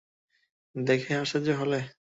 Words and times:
দেখে 0.75 1.11
আশ্চর্য 1.15 1.47
হলে? 1.61 1.79